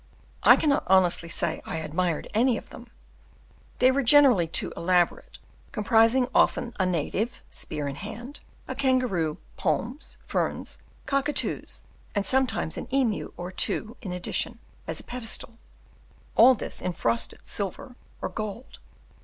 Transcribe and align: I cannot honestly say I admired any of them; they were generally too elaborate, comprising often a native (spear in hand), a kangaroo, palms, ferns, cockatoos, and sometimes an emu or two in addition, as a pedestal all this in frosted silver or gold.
I 0.41 0.55
cannot 0.55 0.83
honestly 0.87 1.29
say 1.29 1.61
I 1.63 1.77
admired 1.77 2.27
any 2.33 2.57
of 2.57 2.71
them; 2.71 2.87
they 3.77 3.91
were 3.91 4.01
generally 4.01 4.47
too 4.47 4.73
elaborate, 4.75 5.37
comprising 5.71 6.27
often 6.33 6.73
a 6.79 6.87
native 6.87 7.43
(spear 7.51 7.87
in 7.87 7.97
hand), 7.97 8.39
a 8.67 8.73
kangaroo, 8.73 9.37
palms, 9.57 10.17
ferns, 10.25 10.79
cockatoos, 11.05 11.83
and 12.15 12.25
sometimes 12.25 12.77
an 12.79 12.91
emu 12.91 13.31
or 13.37 13.51
two 13.51 13.95
in 14.01 14.11
addition, 14.11 14.57
as 14.87 14.99
a 14.99 15.03
pedestal 15.03 15.59
all 16.35 16.55
this 16.55 16.81
in 16.81 16.93
frosted 16.93 17.45
silver 17.45 17.95
or 18.23 18.29
gold. 18.29 18.79